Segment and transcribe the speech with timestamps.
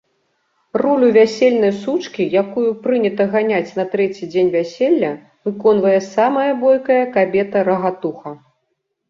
[0.81, 5.13] Ролю вясельнай сучкі, якую прынята ганяць на трэці дзень вяселля,
[5.49, 8.37] выконвае самая бойкая кабета-рагатуха.